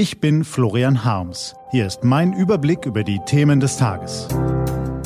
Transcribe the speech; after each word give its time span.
Ich 0.00 0.18
bin 0.18 0.44
Florian 0.44 1.04
Harms. 1.04 1.54
Hier 1.72 1.86
ist 1.86 2.04
mein 2.04 2.32
Überblick 2.32 2.86
über 2.86 3.04
die 3.04 3.20
Themen 3.26 3.60
des 3.60 3.76
Tages. 3.76 4.28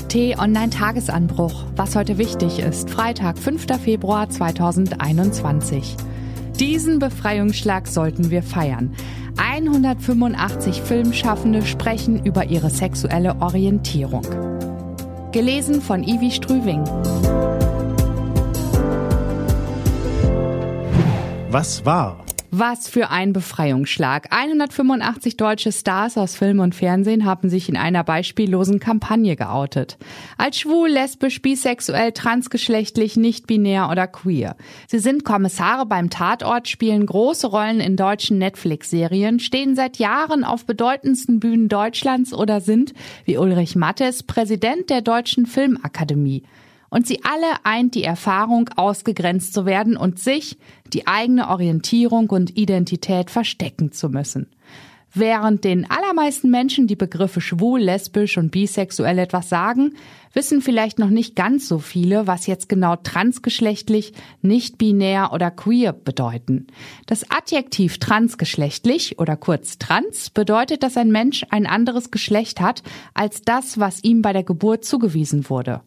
T-Online-Tagesanbruch. 0.07 1.65
Was 1.75 1.97
heute 1.97 2.17
wichtig 2.17 2.61
ist. 2.61 2.89
Freitag, 2.91 3.37
5. 3.37 3.67
Februar 3.83 4.31
2021. 4.31 5.97
Diesen 6.61 7.01
Befreiungsschlag 7.01 7.89
sollten 7.89 8.31
wir 8.31 8.45
feiern. 8.45 8.95
185 9.37 10.81
Filmschaffende 10.81 11.63
sprechen 11.63 12.25
über 12.25 12.45
ihre 12.45 12.71
sexuelle 12.71 13.35
Orientierung. 13.41 14.23
Gelesen 15.33 15.83
von 15.83 16.05
Ivi 16.05 16.31
Strüving. 16.31 16.85
Was 21.51 21.85
war? 21.85 22.25
Was 22.57 22.87
für 22.87 23.11
ein 23.11 23.33
Befreiungsschlag. 23.33 24.29
185 24.31 25.37
deutsche 25.37 25.73
Stars 25.73 26.17
aus 26.17 26.37
Film 26.37 26.61
und 26.61 26.73
Fernsehen 26.73 27.25
haben 27.25 27.49
sich 27.49 27.69
in 27.69 27.77
einer 27.77 28.05
beispiellosen 28.05 28.79
Kampagne 28.79 29.35
geoutet. 29.35 29.99
Als 30.39 30.61
schwul, 30.61 30.89
lesbisch, 30.89 31.43
bisexuell, 31.43 32.13
transgeschlechtlich, 32.13 33.17
nicht-binär 33.17 33.89
oder 33.91 34.07
queer. 34.07 34.55
Sie 34.87 35.01
sind 35.01 35.25
Kommissare 35.25 35.85
beim 35.85 36.11
Tatort, 36.11 36.69
spielen 36.69 37.07
große 37.07 37.49
Rollen 37.49 37.81
in 37.81 37.97
deutschen 37.97 38.39
Netflix-Serien, 38.39 39.41
stehen 39.41 39.75
seit 39.75 39.97
Jahren 39.97 40.45
auf 40.45 40.65
bedeutendsten 40.65 41.41
Bühnen 41.41 41.69
Deutschlands 41.69 42.33
oder 42.33 42.61
sind, 42.61 42.95
wie 43.25 43.37
Ulrich 43.37 43.75
Mattes, 43.75 44.23
Präsident 44.23 44.91
der 44.91 45.03
Deutschen 45.03 45.47
Filmakademie. 45.47 46.45
Und 46.95 47.09
sie 47.09 47.25
alle 47.25 47.57
eint 47.65 47.97
die 47.97 48.05
Erfahrung, 48.05 48.71
ausgegrenzt 48.77 49.53
zu 49.53 49.67
werden 49.67 49.97
und 49.97 50.21
sich, 50.21 50.59
die 50.93 51.09
eigene 51.09 51.49
Orientierung 51.49 52.31
und 52.31 52.57
Identität 52.57 53.31
verstecken 53.33 53.91
zu 53.91 54.11
müssen. 54.11 54.47
Während 55.13 55.65
den 55.65 55.91
allermeisten 55.91 56.53
Menschen 56.53 56.87
die 56.87 56.95
Begriffe 56.95 57.41
schwul, 57.41 57.81
lesbisch 57.81 58.39
und 58.39 58.53
bisexuell 58.53 59.19
etwas 59.19 59.49
sagen, 59.49 59.95
wissen 60.35 60.61
vielleicht 60.61 61.01
noch 61.01 61.11
nicht 61.11 61.35
ganz 61.35 61.67
so 61.67 61.81
viele, 61.81 62.29
was 62.29 62.47
jetzt 62.47 62.69
genau 62.69 62.95
transgeschlechtlich, 62.95 64.13
nicht 64.41 64.79
binär 64.79 65.33
oder 65.33 65.51
queer 65.51 65.93
bedeuten. 65.93 66.69
Das 67.07 67.29
Adjektiv 67.29 67.99
transgeschlechtlich 67.99 69.19
oder 69.19 69.37
kurz 69.37 69.79
trans 69.79 70.31
bedeutet, 70.31 70.85
dass 70.85 70.97
ein 70.97 71.11
Mensch 71.11 71.45
ein 71.51 71.67
anderes 71.67 72.13
Geschlecht 72.13 72.61
hat 72.61 72.85
als 73.15 73.43
das, 73.43 73.81
was 73.81 74.05
ihm 74.05 74.23
bei 74.23 74.33
der 74.33 74.45
Geburt 74.45 74.85
zugewiesen 74.85 75.51
wurde. 75.51 75.81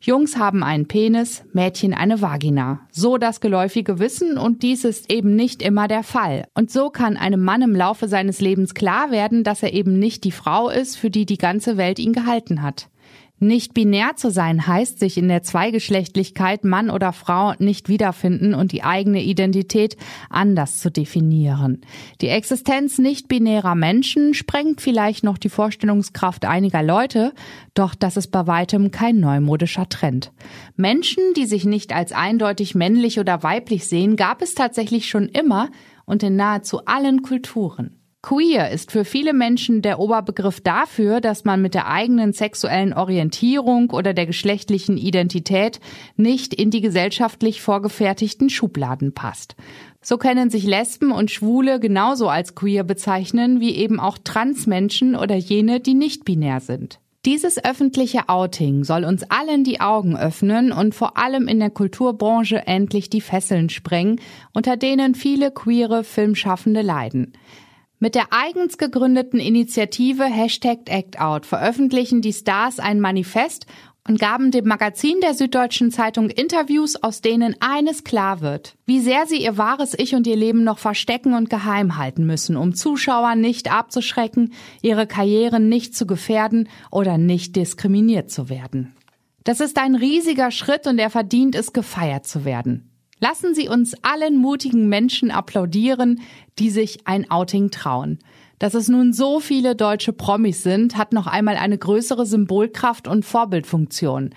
Jungs 0.00 0.36
haben 0.36 0.62
einen 0.62 0.86
Penis, 0.86 1.44
Mädchen 1.52 1.94
eine 1.94 2.20
Vagina. 2.20 2.80
So 2.90 3.18
das 3.18 3.40
geläufige 3.40 3.98
Wissen 3.98 4.38
und 4.38 4.62
dies 4.62 4.84
ist 4.84 5.10
eben 5.10 5.34
nicht 5.34 5.62
immer 5.62 5.88
der 5.88 6.02
Fall. 6.02 6.46
Und 6.54 6.70
so 6.70 6.90
kann 6.90 7.16
einem 7.16 7.42
Mann 7.42 7.62
im 7.62 7.74
Laufe 7.74 8.08
seines 8.08 8.40
Lebens 8.40 8.74
klar 8.74 9.10
werden, 9.10 9.44
dass 9.44 9.62
er 9.62 9.72
eben 9.72 9.98
nicht 9.98 10.24
die 10.24 10.32
Frau 10.32 10.68
ist, 10.68 10.96
für 10.96 11.10
die 11.10 11.26
die 11.26 11.38
ganze 11.38 11.76
Welt 11.76 11.98
ihn 11.98 12.12
gehalten 12.12 12.62
hat. 12.62 12.88
Nicht 13.40 13.74
binär 13.74 14.12
zu 14.14 14.30
sein 14.30 14.66
heißt, 14.66 15.00
sich 15.00 15.18
in 15.18 15.26
der 15.28 15.42
Zweigeschlechtlichkeit 15.42 16.64
Mann 16.64 16.88
oder 16.88 17.12
Frau 17.12 17.52
nicht 17.58 17.88
wiederfinden 17.88 18.54
und 18.54 18.70
die 18.70 18.84
eigene 18.84 19.22
Identität 19.22 19.96
anders 20.30 20.78
zu 20.78 20.90
definieren. 20.90 21.80
Die 22.20 22.28
Existenz 22.28 22.98
nicht 22.98 23.26
binärer 23.26 23.74
Menschen 23.74 24.34
sprengt 24.34 24.80
vielleicht 24.80 25.24
noch 25.24 25.36
die 25.36 25.48
Vorstellungskraft 25.48 26.44
einiger 26.44 26.82
Leute, 26.82 27.32
doch 27.74 27.96
das 27.96 28.16
ist 28.16 28.28
bei 28.28 28.46
weitem 28.46 28.92
kein 28.92 29.18
neumodischer 29.18 29.88
Trend. 29.88 30.32
Menschen, 30.76 31.22
die 31.36 31.46
sich 31.46 31.64
nicht 31.64 31.92
als 31.92 32.12
eindeutig 32.12 32.76
männlich 32.76 33.18
oder 33.18 33.42
weiblich 33.42 33.86
sehen, 33.88 34.14
gab 34.14 34.42
es 34.42 34.54
tatsächlich 34.54 35.08
schon 35.08 35.28
immer 35.28 35.70
und 36.06 36.22
in 36.22 36.36
nahezu 36.36 36.84
allen 36.86 37.22
Kulturen. 37.22 38.03
Queer 38.24 38.70
ist 38.70 38.90
für 38.90 39.04
viele 39.04 39.34
Menschen 39.34 39.82
der 39.82 39.98
Oberbegriff 39.98 40.62
dafür, 40.62 41.20
dass 41.20 41.44
man 41.44 41.60
mit 41.60 41.74
der 41.74 41.88
eigenen 41.88 42.32
sexuellen 42.32 42.94
Orientierung 42.94 43.90
oder 43.90 44.14
der 44.14 44.24
geschlechtlichen 44.24 44.96
Identität 44.96 45.78
nicht 46.16 46.54
in 46.54 46.70
die 46.70 46.80
gesellschaftlich 46.80 47.60
vorgefertigten 47.60 48.48
Schubladen 48.48 49.12
passt. 49.12 49.56
So 50.00 50.16
können 50.16 50.48
sich 50.48 50.64
Lesben 50.64 51.12
und 51.12 51.30
Schwule 51.30 51.78
genauso 51.80 52.30
als 52.30 52.54
queer 52.54 52.82
bezeichnen 52.82 53.60
wie 53.60 53.74
eben 53.74 54.00
auch 54.00 54.16
Transmenschen 54.16 55.16
oder 55.16 55.34
jene, 55.34 55.80
die 55.80 55.92
nicht 55.92 56.24
binär 56.24 56.60
sind. 56.60 57.00
Dieses 57.26 57.62
öffentliche 57.62 58.30
Outing 58.30 58.84
soll 58.84 59.04
uns 59.04 59.22
allen 59.30 59.64
die 59.64 59.80
Augen 59.80 60.16
öffnen 60.16 60.72
und 60.72 60.94
vor 60.94 61.18
allem 61.18 61.46
in 61.46 61.58
der 61.58 61.70
Kulturbranche 61.70 62.66
endlich 62.66 63.10
die 63.10 63.20
Fesseln 63.20 63.68
sprengen, 63.68 64.18
unter 64.54 64.78
denen 64.78 65.14
viele 65.14 65.50
queere 65.50 66.04
Filmschaffende 66.04 66.80
leiden. 66.80 67.34
Mit 68.00 68.14
der 68.14 68.26
eigens 68.30 68.76
gegründeten 68.76 69.40
Initiative 69.40 70.24
Hashtag 70.24 70.90
ActOut 70.90 71.46
veröffentlichen 71.46 72.20
die 72.20 72.32
Stars 72.32 72.78
ein 72.78 73.00
Manifest 73.00 73.66
und 74.06 74.20
gaben 74.20 74.50
dem 74.50 74.66
Magazin 74.66 75.20
der 75.22 75.34
Süddeutschen 75.34 75.90
Zeitung 75.90 76.28
Interviews, 76.28 76.96
aus 77.02 77.22
denen 77.22 77.56
eines 77.60 78.04
klar 78.04 78.40
wird, 78.40 78.76
wie 78.84 79.00
sehr 79.00 79.26
sie 79.26 79.42
ihr 79.42 79.56
wahres 79.56 79.98
Ich 79.98 80.14
und 80.14 80.26
ihr 80.26 80.36
Leben 80.36 80.64
noch 80.64 80.78
verstecken 80.78 81.34
und 81.34 81.48
geheim 81.48 81.96
halten 81.96 82.26
müssen, 82.26 82.56
um 82.56 82.74
Zuschauer 82.74 83.34
nicht 83.34 83.72
abzuschrecken, 83.72 84.52
ihre 84.82 85.06
Karrieren 85.06 85.68
nicht 85.68 85.96
zu 85.96 86.06
gefährden 86.06 86.68
oder 86.90 87.16
nicht 87.16 87.56
diskriminiert 87.56 88.30
zu 88.30 88.50
werden. 88.50 88.94
Das 89.44 89.60
ist 89.60 89.78
ein 89.78 89.94
riesiger 89.94 90.50
Schritt 90.50 90.86
und 90.86 90.98
er 90.98 91.10
verdient 91.10 91.54
es, 91.54 91.72
gefeiert 91.72 92.26
zu 92.26 92.44
werden. 92.44 92.90
Lassen 93.26 93.54
Sie 93.54 93.70
uns 93.70 93.94
allen 94.02 94.36
mutigen 94.36 94.90
Menschen 94.90 95.30
applaudieren, 95.30 96.20
die 96.58 96.68
sich 96.68 97.06
ein 97.06 97.30
Outing 97.30 97.70
trauen. 97.70 98.18
Dass 98.58 98.74
es 98.74 98.88
nun 98.88 99.14
so 99.14 99.40
viele 99.40 99.74
deutsche 99.74 100.12
Promis 100.12 100.62
sind, 100.62 100.98
hat 100.98 101.14
noch 101.14 101.26
einmal 101.26 101.56
eine 101.56 101.78
größere 101.78 102.26
Symbolkraft 102.26 103.08
und 103.08 103.24
Vorbildfunktion. 103.24 104.34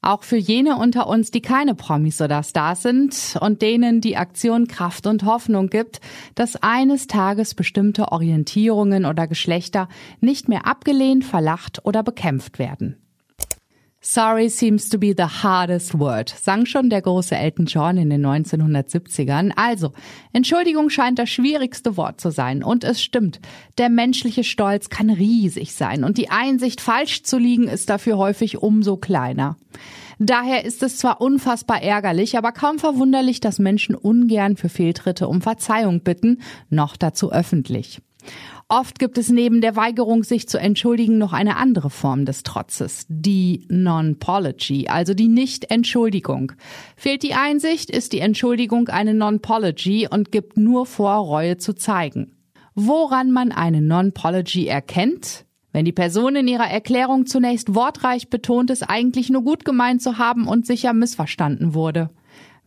Auch 0.00 0.22
für 0.22 0.38
jene 0.38 0.76
unter 0.76 1.06
uns, 1.06 1.30
die 1.30 1.42
keine 1.42 1.74
Promis 1.74 2.22
oder 2.22 2.42
Stars 2.42 2.80
sind 2.80 3.36
und 3.42 3.60
denen 3.60 4.00
die 4.00 4.16
Aktion 4.16 4.68
Kraft 4.68 5.06
und 5.06 5.26
Hoffnung 5.26 5.68
gibt, 5.68 6.00
dass 6.34 6.56
eines 6.56 7.08
Tages 7.08 7.54
bestimmte 7.54 8.10
Orientierungen 8.10 9.04
oder 9.04 9.26
Geschlechter 9.26 9.86
nicht 10.22 10.48
mehr 10.48 10.66
abgelehnt, 10.66 11.26
verlacht 11.26 11.84
oder 11.84 12.02
bekämpft 12.02 12.58
werden. 12.58 12.96
Sorry 14.02 14.48
seems 14.48 14.88
to 14.88 14.98
be 14.98 15.12
the 15.14 15.42
hardest 15.42 15.98
word, 15.98 16.30
sang 16.30 16.64
schon 16.64 16.88
der 16.88 17.02
große 17.02 17.36
Elton 17.36 17.66
John 17.66 17.98
in 17.98 18.08
den 18.08 18.24
1970ern. 18.24 19.52
Also, 19.56 19.92
Entschuldigung 20.32 20.88
scheint 20.88 21.18
das 21.18 21.28
schwierigste 21.28 21.98
Wort 21.98 22.18
zu 22.18 22.30
sein. 22.30 22.64
Und 22.64 22.82
es 22.82 23.02
stimmt, 23.02 23.40
der 23.76 23.90
menschliche 23.90 24.42
Stolz 24.42 24.88
kann 24.88 25.10
riesig 25.10 25.74
sein 25.74 26.02
und 26.02 26.16
die 26.16 26.30
Einsicht, 26.30 26.80
falsch 26.80 27.24
zu 27.24 27.36
liegen, 27.36 27.68
ist 27.68 27.90
dafür 27.90 28.16
häufig 28.16 28.62
umso 28.62 28.96
kleiner. 28.96 29.58
Daher 30.18 30.64
ist 30.64 30.82
es 30.82 30.96
zwar 30.96 31.20
unfassbar 31.20 31.82
ärgerlich, 31.82 32.38
aber 32.38 32.52
kaum 32.52 32.78
verwunderlich, 32.78 33.40
dass 33.40 33.58
Menschen 33.58 33.94
ungern 33.94 34.56
für 34.56 34.70
Fehltritte 34.70 35.28
um 35.28 35.42
Verzeihung 35.42 36.00
bitten, 36.00 36.40
noch 36.70 36.96
dazu 36.96 37.32
öffentlich. 37.32 38.00
Oft 38.72 39.00
gibt 39.00 39.18
es 39.18 39.30
neben 39.30 39.60
der 39.60 39.74
Weigerung, 39.74 40.22
sich 40.22 40.48
zu 40.48 40.56
entschuldigen, 40.56 41.18
noch 41.18 41.32
eine 41.32 41.56
andere 41.56 41.90
Form 41.90 42.24
des 42.24 42.44
Trotzes, 42.44 43.04
die 43.08 43.66
Non-Pology, 43.68 44.86
also 44.86 45.12
die 45.12 45.26
Nicht-Entschuldigung. 45.26 46.52
Fehlt 46.94 47.24
die 47.24 47.34
Einsicht, 47.34 47.90
ist 47.90 48.12
die 48.12 48.20
Entschuldigung 48.20 48.86
eine 48.86 49.12
Non-Pology 49.12 50.06
und 50.08 50.30
gibt 50.30 50.56
nur 50.56 50.86
vor, 50.86 51.16
Reue 51.16 51.56
zu 51.56 51.74
zeigen. 51.74 52.36
Woran 52.76 53.32
man 53.32 53.50
eine 53.50 53.82
Non-Pology 53.82 54.68
erkennt? 54.68 55.46
Wenn 55.72 55.84
die 55.84 55.90
Person 55.90 56.36
in 56.36 56.46
ihrer 56.46 56.70
Erklärung 56.70 57.26
zunächst 57.26 57.74
wortreich 57.74 58.30
betont, 58.30 58.70
es 58.70 58.84
eigentlich 58.84 59.30
nur 59.30 59.42
gut 59.42 59.64
gemeint 59.64 60.00
zu 60.00 60.16
haben 60.16 60.46
und 60.46 60.64
sicher 60.64 60.92
missverstanden 60.92 61.74
wurde. 61.74 62.10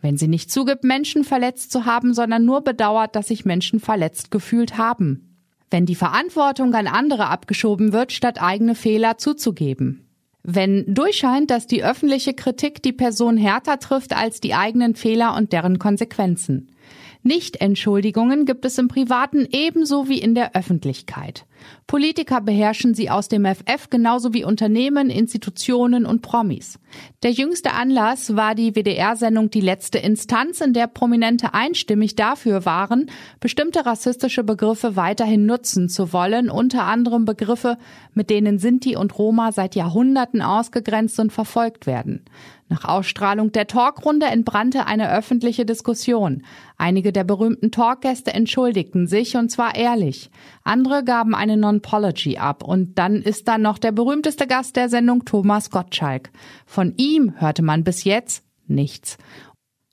Wenn 0.02 0.18
sie 0.18 0.28
nicht 0.28 0.52
zugibt, 0.52 0.84
Menschen 0.84 1.24
verletzt 1.24 1.72
zu 1.72 1.85
haben, 1.85 2.14
sondern 2.14 2.44
nur 2.44 2.59
bedauert, 2.59 3.16
dass 3.16 3.30
sich 3.30 3.46
Menschen 3.46 3.80
verletzt 3.80 4.31
gefühlt 4.31 4.78
haben 4.78 5.30
wenn 5.73 5.85
die 5.88 5.95
Verantwortung 5.95 6.73
an 6.75 6.88
andere 6.88 7.28
abgeschoben 7.28 7.91
wird, 7.91 8.14
statt 8.14 8.41
eigene 8.41 8.75
Fehler 8.75 9.17
zuzugeben. 9.17 10.08
Wenn 10.43 10.93
durchscheint, 10.93 11.49
dass 11.49 11.67
die 11.67 11.84
öffentliche 11.84 12.34
Kritik 12.34 12.84
die 12.84 12.93
Person 12.93 13.37
härter 13.37 13.79
trifft 13.79 14.16
als 14.16 14.40
die 14.40 14.53
eigenen 14.53 14.93
Fehler 14.96 15.35
und 15.35 15.52
deren 15.52 15.79
Konsequenzen. 15.79 16.70
Nicht-Entschuldigungen 17.23 18.46
gibt 18.46 18.66
es 18.66 18.78
im 18.78 18.87
Privaten 18.87 19.47
ebenso 19.49 20.09
wie 20.09 20.20
in 20.20 20.35
der 20.35 20.55
Öffentlichkeit. 20.55 21.46
Politiker 21.88 22.42
beherrschen 22.42 22.94
sie 22.94 23.10
aus 23.10 23.28
dem 23.28 23.46
FF 23.46 23.90
genauso 23.90 24.34
wie 24.34 24.44
Unternehmen, 24.44 25.10
Institutionen 25.10 26.06
und 26.06 26.22
Promis. 26.22 26.80
Der 27.24 27.32
jüngste 27.32 27.74
Anlass 27.74 28.36
war 28.36 28.56
die 28.56 28.76
WDR-Sendung 28.76 29.50
Die 29.50 29.62
letzte 29.62 29.98
Instanz, 29.98 30.62
in 30.62 30.74
der 30.74 30.88
Prominente 30.88 31.54
einstimmig 31.54 32.16
dafür 32.16 32.66
waren, 32.66 33.10
bestimmte 33.40 33.86
rassistische 33.86 34.44
Begriffe 34.44 34.96
weiterhin 34.96 35.46
nutzen 35.46 35.90
zu 35.90 36.14
wollen, 36.14 36.50
unter 36.50 36.84
anderem 36.84 37.26
Begriffe, 37.26 37.78
mit 38.14 38.30
denen 38.30 38.60
Sinti 38.60 38.96
und 38.96 39.18
Roma 39.18 39.52
seit 39.52 39.76
Jahrhunderten 39.76 40.42
ausgegrenzt 40.42 41.20
und 41.20 41.32
verfolgt 41.32 41.88
werden. 41.88 42.24
Nach 42.74 42.86
Ausstrahlung 42.86 43.52
der 43.52 43.68
Talkrunde 43.68 44.26
entbrannte 44.26 44.88
eine 44.88 45.12
öffentliche 45.12 45.64
Diskussion. 45.64 46.44
Einige 46.78 47.12
der 47.12 47.24
berühmten 47.24 47.70
Talkgäste 47.70 48.34
entschuldigten 48.34 49.06
sich 49.06 49.36
und 49.36 49.50
zwar 49.50 49.76
ehrlich. 49.76 50.32
Andere 50.64 51.04
gaben 51.04 51.36
eine 51.36 51.53
Non-Pology 51.58 52.38
ab 52.38 52.64
und 52.64 52.97
dann 52.97 53.22
ist 53.22 53.47
da 53.47 53.58
noch 53.58 53.78
der 53.78 53.91
berühmteste 53.91 54.47
Gast 54.47 54.76
der 54.76 54.90
Sendung 54.90 55.26
Thomas 55.26 55.70
Gottschalk. 55.70 56.32
Von 56.66 56.94
ihm 56.97 57.34
hörte 57.38 57.61
man 57.61 57.84
bis 57.84 58.03
jetzt 58.03 58.44
nichts. 58.67 59.17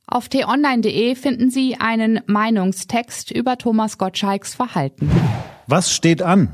Auf 0.07 0.29
t-online.de 0.29 1.15
finden 1.15 1.51
Sie 1.51 1.77
einen 1.77 2.21
Meinungstext 2.27 3.31
über 3.31 3.59
Thomas 3.59 3.97
Gottschalks 3.97 4.55
Verhalten. 4.55 5.11
Was 5.67 5.93
steht 5.93 6.21
an? 6.21 6.49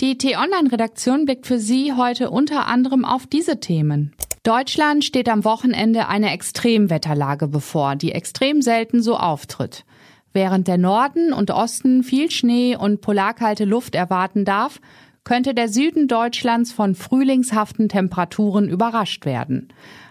Die 0.00 0.18
T-Online-Redaktion 0.18 1.26
blickt 1.26 1.46
für 1.46 1.60
Sie 1.60 1.92
heute 1.92 2.30
unter 2.30 2.66
anderem 2.66 3.04
auf 3.04 3.28
diese 3.28 3.60
Themen. 3.60 4.16
Deutschland 4.42 5.04
steht 5.04 5.28
am 5.28 5.44
Wochenende 5.44 6.08
eine 6.08 6.32
Extremwetterlage 6.32 7.46
bevor, 7.46 7.94
die 7.94 8.10
extrem 8.10 8.62
selten 8.62 9.00
so 9.00 9.16
auftritt. 9.16 9.84
Während 10.32 10.68
der 10.68 10.78
Norden 10.78 11.32
und 11.32 11.50
Osten 11.50 12.02
viel 12.02 12.30
Schnee 12.30 12.76
und 12.76 13.00
polarkalte 13.00 13.64
Luft 13.64 13.94
erwarten 13.94 14.44
darf, 14.44 14.80
könnte 15.24 15.54
der 15.54 15.68
Süden 15.68 16.08
Deutschlands 16.08 16.72
von 16.72 16.94
frühlingshaften 16.94 17.88
Temperaturen 17.88 18.68
überrascht 18.68 19.24
werden. 19.24 19.68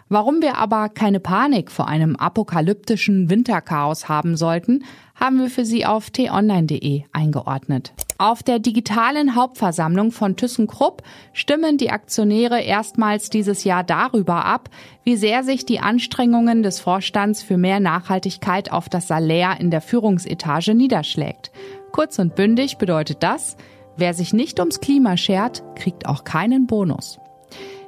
Warum 0.10 0.42
wir 0.42 0.58
aber 0.58 0.90
keine 0.90 1.20
Panik 1.20 1.72
vor 1.72 1.88
einem 1.88 2.16
apokalyptischen 2.18 3.30
Winterchaos 3.30 4.10
haben 4.10 4.36
sollten, 4.36 4.84
haben 5.16 5.40
wir 5.40 5.50
für 5.50 5.66
Sie 5.66 5.86
auf 5.86 6.10
t-online.de 6.10 7.04
eingeordnet. 7.14 7.94
Auf 8.22 8.44
der 8.44 8.60
digitalen 8.60 9.34
Hauptversammlung 9.34 10.12
von 10.12 10.36
ThyssenKrupp 10.36 11.02
stimmen 11.34 11.80
die 11.80 11.90
Aktionäre 11.90 12.62
erstmals 12.62 13.32
dieses 13.32 13.64
Jahr 13.64 13.84
darüber 13.84 14.46
ab, 14.46 14.70
wie 15.04 15.16
sehr 15.16 15.44
sich 15.44 15.66
die 15.66 15.80
Anstrengungen 15.80 16.62
des 16.62 16.80
Vorstands 16.80 17.42
für 17.42 17.58
mehr 17.58 17.80
Nachhaltigkeit 17.80 18.72
auf 18.72 18.90
das 18.90 19.08
Salär 19.08 19.60
in 19.60 19.72
der 19.72 19.82
Führungsetage 19.82 20.76
niederschlägt. 20.76 21.52
Kurz 21.92 22.20
und 22.20 22.36
bündig 22.36 22.78
bedeutet 22.78 23.24
das, 23.24 23.58
wer 23.98 24.14
sich 24.14 24.34
nicht 24.34 24.60
ums 24.60 24.82
Klima 24.82 25.18
schert, 25.18 25.64
kriegt 25.76 26.06
auch 26.06 26.24
keinen 26.24 26.68
Bonus. 26.68 27.20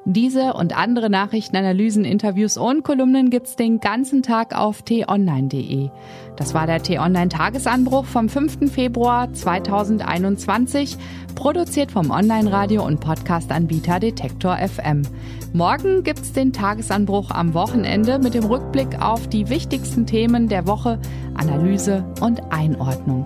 Diese 0.05 0.53
und 0.53 0.77
andere 0.77 1.09
Nachrichten, 1.09 1.55
Analysen, 1.55 2.03
Interviews 2.03 2.57
und 2.57 2.83
Kolumnen 2.83 3.29
gibt's 3.29 3.55
den 3.55 3.79
ganzen 3.79 4.21
Tag 4.21 4.53
auf 4.53 4.81
t-online.de. 4.81 5.89
Das 6.35 6.53
war 6.53 6.67
der 6.67 6.83
T-Online 6.83 7.29
Tagesanbruch 7.29 8.03
vom 8.03 8.27
5. 8.27 8.69
Februar 8.69 9.31
2021, 9.31 10.97
produziert 11.35 11.91
vom 11.91 12.11
Online-Radio 12.11 12.85
und 12.85 13.00
Podcast-Anbieter 13.00 14.01
Detektor 14.01 14.57
FM. 14.57 15.03
Morgen 15.53 16.03
gibt's 16.03 16.33
den 16.33 16.51
Tagesanbruch 16.51 17.31
am 17.31 17.53
Wochenende 17.53 18.19
mit 18.19 18.33
dem 18.33 18.44
Rückblick 18.44 19.01
auf 19.01 19.29
die 19.29 19.47
wichtigsten 19.47 20.06
Themen 20.06 20.49
der 20.49 20.67
Woche, 20.67 20.99
Analyse 21.35 22.03
und 22.19 22.41
Einordnung. 22.51 23.25